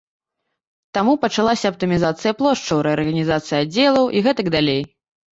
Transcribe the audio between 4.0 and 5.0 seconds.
і гэтак далей.